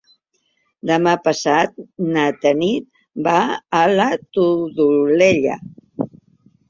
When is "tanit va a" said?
2.45-3.85